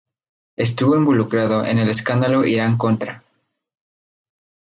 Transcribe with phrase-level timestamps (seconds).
[0.55, 3.23] Estuvo involucrado en el escándalo Irán-Contra.